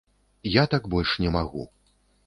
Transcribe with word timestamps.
Я 0.53 0.63
так 0.73 0.89
больш 0.95 1.15
не 1.27 1.37
магу. 1.39 1.71